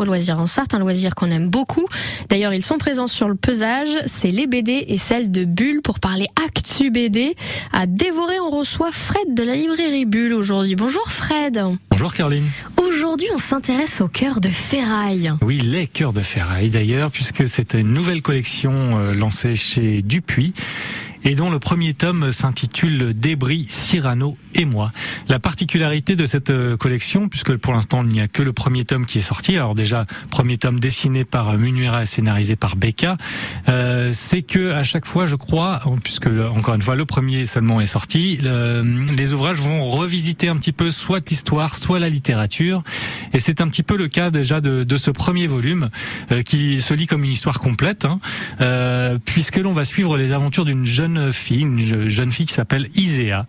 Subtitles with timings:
[0.00, 1.88] au loisir en Sarthe, un loisir qu'on aime beaucoup.
[2.28, 5.98] D'ailleurs, ils sont présents sur le pesage, c'est les BD et celles de Bulle pour
[5.98, 7.34] parler Actu BD.
[7.72, 10.76] À dévorer, on reçoit Fred de la librairie Bulle aujourd'hui.
[10.76, 11.60] Bonjour Fred.
[11.90, 12.44] Bonjour Caroline.
[12.76, 15.32] Aujourd'hui, on s'intéresse aux cœurs de ferraille.
[15.42, 20.54] Oui, les cœurs de ferraille d'ailleurs, puisque c'est une nouvelle collection euh, lancée chez Dupuis
[21.24, 24.92] et dont le premier tome s'intitule Débris, Cyrano et moi.
[25.28, 28.84] La particularité de cette euh, collection, puisque pour l'instant il n'y a que le premier
[28.84, 32.76] tome qui est sorti, alors déjà premier tome dessiné par euh, Munuera et scénarisé par
[32.76, 33.16] Becca,
[33.68, 37.80] euh, c'est que à chaque fois, je crois, puisque encore une fois le premier seulement
[37.80, 42.82] est sorti, les ouvrages vont revisiter un petit peu soit l'histoire, soit la littérature,
[43.32, 45.90] et c'est un petit peu le cas déjà de, de ce premier volume
[46.44, 48.20] qui se lit comme une histoire complète, hein,
[49.24, 53.44] puisque l'on va suivre les aventures d'une jeune fille, une jeune fille qui s'appelle Isea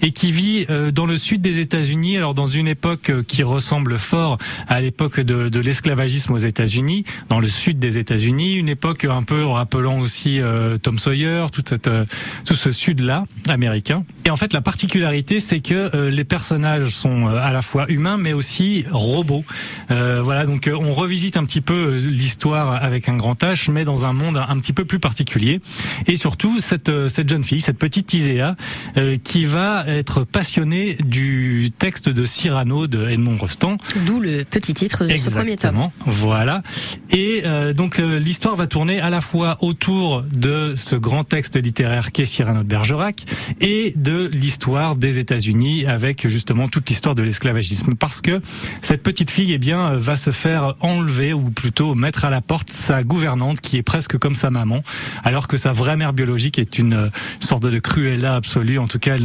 [0.00, 3.42] et qui vit euh, dans le sud des États-Unis, alors dans une époque euh, qui
[3.42, 4.38] ressemble fort
[4.68, 9.44] à l'époque de, l'esclavagisme aux États-Unis, dans le sud des États-Unis, une époque un peu
[9.44, 14.04] rappelant aussi euh, Tom Sawyer, tout ce sud-là américain.
[14.26, 18.32] Et en fait, la particularité, c'est que les personnages sont à la fois humains, mais
[18.32, 19.44] aussi robots.
[19.88, 24.12] voilà, donc on revisite un petit peu l'histoire avec un grand H, mais dans un
[24.12, 25.60] monde un petit peu plus particulier.
[26.06, 28.56] Et surtout, cette cette jeune fille, cette petite Iséa,
[28.96, 33.76] euh, qui va être passionnée du texte de Cyrano de Edmond Rostand.
[34.06, 35.90] D'où le petit titre de ce premier tome.
[36.06, 36.62] Voilà.
[37.10, 42.12] Et euh, donc l'histoire va tourner à la fois autour de ce grand texte littéraire
[42.12, 43.24] qu'est Cyrano de Bergerac
[43.60, 47.94] et de l'histoire des États-Unis avec justement toute l'histoire de l'esclavagisme.
[47.94, 48.40] Parce que
[48.80, 52.70] cette petite fille, eh bien, va se faire enlever ou plutôt mettre à la porte
[52.70, 54.82] sa gouvernante qui est presque comme sa maman,
[55.22, 58.78] alors que sa vraie mère biologique est une une, sorte de cruella absolue.
[58.78, 59.16] En tout cas,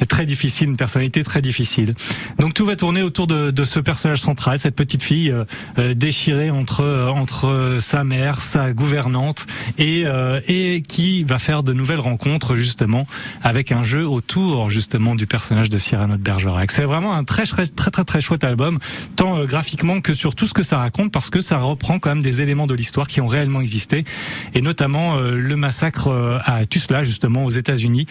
[0.00, 1.94] est très difficile, une personnalité très difficile.
[2.38, 5.44] Donc tout va tourner autour de, de ce personnage central, cette petite fille euh,
[5.78, 9.46] euh déchirée entre euh, entre sa mère, sa gouvernante
[9.78, 13.06] et euh, et qui va faire de nouvelles rencontres justement
[13.42, 16.70] avec un jeu autour justement du personnage de Cyrano de Bergerac.
[16.70, 18.78] C'est vraiment un très très très très, très chouette album,
[19.16, 22.22] tant graphiquement que sur tout ce que ça raconte, parce que ça reprend quand même
[22.22, 24.04] des éléments de l'histoire qui ont réellement existé,
[24.54, 28.06] et notamment le massacre à Tusla justement aux États-Unis,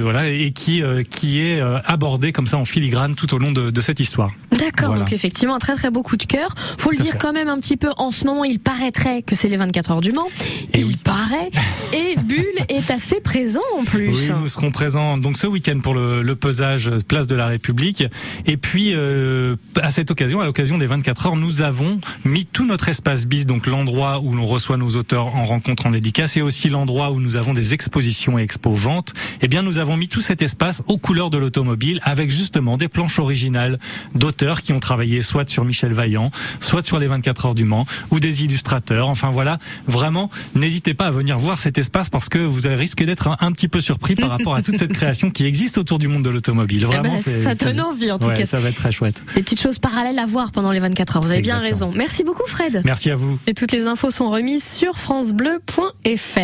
[0.00, 3.52] voilà, et qui euh, qui est euh, abordé comme ça en filigrane tout au long
[3.52, 4.32] de, de cette histoire.
[4.58, 6.54] D'accord, donc effectivement un très très beau coup de cœur.
[6.78, 7.88] Faut le dire quand même un petit peu.
[7.96, 10.28] En ce moment, il paraîtrait que c'est les 24 heures du Mans.
[10.74, 11.50] Et il paraît.
[11.92, 14.08] Et Bulle est assez présent en plus.
[14.08, 18.04] Oui, nous serons présents donc ce week-end pour le, le, pesage Place de la République.
[18.46, 22.66] Et puis euh, à cette occasion, à l'occasion des 24 heures, nous avons mis tout
[22.66, 26.42] notre espace bis, donc l'endroit où l'on reçoit nos auteurs en rencontre en dédicace, et
[26.42, 29.12] aussi l'endroit où nous avons des expositions exposition et expo vente,
[29.42, 32.88] eh bien nous avons mis tout cet espace aux couleurs de l'automobile avec justement des
[32.88, 33.78] planches originales
[34.14, 36.30] d'auteurs qui ont travaillé soit sur Michel Vaillant,
[36.60, 39.08] soit sur les 24 heures du Mans ou des illustrateurs.
[39.08, 43.28] Enfin voilà, vraiment, n'hésitez pas à venir voir cet espace parce que vous risquez d'être
[43.38, 46.24] un, petit peu surpris par rapport à toute cette création qui existe autour du monde
[46.24, 46.84] de l'automobile.
[46.84, 48.46] Eh Vraiment, ben, ça donne envie en tout cas.
[48.46, 49.22] Ça va être très chouette.
[49.34, 51.22] Des petites choses parallèles à voir pendant les 24 heures.
[51.22, 51.92] Vous avez bien raison.
[51.94, 52.80] Merci beaucoup Fred.
[52.84, 53.38] Merci à vous.
[53.46, 56.40] Et toutes les infos sont remises sur francebleu.fr.